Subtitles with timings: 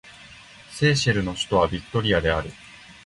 [0.71, 2.49] セーシェルの首都はビクトリアである